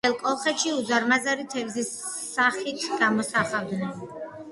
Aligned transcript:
ძველ 0.05 0.13
კოლხეთში 0.19 0.71
უზარმაზარი 0.75 1.45
თევზის 1.55 1.91
სახით 2.13 2.87
გამოსახავდნენ. 3.03 3.93